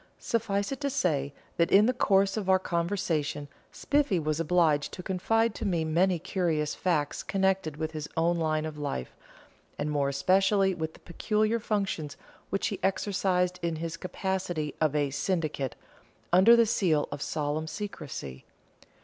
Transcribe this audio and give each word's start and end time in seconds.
Suffice 0.17 0.71
it 0.71 0.81
to 0.81 0.89
say, 0.89 1.31
that 1.57 1.69
in 1.69 1.85
the 1.85 1.93
course 1.93 2.35
of 2.35 2.49
our 2.49 2.57
conversation 2.57 3.47
Spiffy 3.71 4.17
was 4.17 4.39
obliged 4.39 4.91
to 4.93 5.03
confide 5.03 5.53
to 5.53 5.63
me 5.63 5.85
many 5.85 6.17
curious 6.17 6.73
facts 6.73 7.21
connected 7.21 7.77
with 7.77 7.91
his 7.91 8.09
own 8.17 8.37
line 8.37 8.65
of 8.65 8.79
life, 8.79 9.15
and 9.77 9.91
more 9.91 10.09
especially 10.09 10.73
with 10.73 10.95
the 10.95 10.99
peculiar 11.01 11.59
functions 11.59 12.17
which 12.49 12.69
he 12.69 12.79
exercised 12.81 13.59
in 13.61 13.75
his 13.75 13.95
capacity 13.95 14.73
of 14.81 14.95
a 14.95 15.11
"syndic," 15.11 15.75
under 16.33 16.55
the 16.55 16.65
seal 16.65 17.07
of 17.11 17.21
solemn 17.21 17.67
secrecy. 17.67 18.43